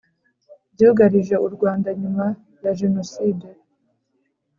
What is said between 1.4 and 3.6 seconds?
u Rwanda nyuma ya Jenoside